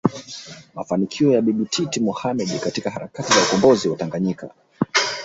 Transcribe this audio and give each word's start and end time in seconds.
mafanikio 0.75 1.31
ya 1.31 1.41
Bibi 1.41 1.65
Titi 1.65 1.99
Mohamed 1.99 2.59
katika 2.59 2.89
harakati 2.91 3.33
za 3.33 3.41
ukombozi 3.43 3.89
wa 3.89 3.97
Tanganyika 3.97 4.49